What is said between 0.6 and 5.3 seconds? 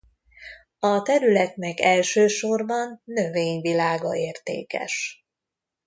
A területnek elsősorban növényvilága értékes.